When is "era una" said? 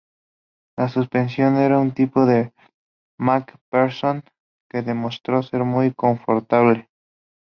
1.57-1.89